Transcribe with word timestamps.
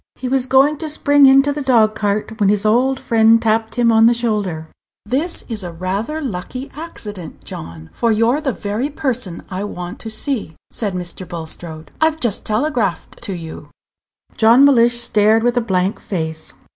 He 0.15 0.27
was 0.27 0.47
going 0.47 0.79
to 0.79 0.89
spring 0.89 1.27
into 1.27 1.53
the 1.53 1.61
dog 1.61 1.93
cart 1.93 2.39
when 2.39 2.49
his 2.49 2.65
old 2.65 2.99
friend 2.99 3.39
tapped 3.39 3.75
him 3.75 3.91
on 3.91 4.07
the 4.07 4.15
shoulder. 4.15 4.67
"This 5.05 5.43
is 5.47 5.63
rather 5.63 6.17
a 6.17 6.21
lucky 6.23 6.71
accident, 6.75 7.45
John, 7.45 7.91
for 7.93 8.11
you're 8.11 8.41
the 8.41 8.51
very 8.51 8.89
person 8.89 9.43
I 9.51 9.63
want 9.63 9.99
to 9.99 10.09
see," 10.09 10.55
said 10.71 10.95
Mr. 10.95 11.27
Bulstrode. 11.27 11.91
"I've 12.01 12.19
just 12.19 12.47
telegraphed 12.47 13.21
to 13.21 13.33
you." 13.33 13.69
John 14.35 14.65
Mellish 14.65 14.99
stared 14.99 15.43
with 15.43 15.55
a 15.55 15.61
blank 15.61 15.99
face. 16.01 16.51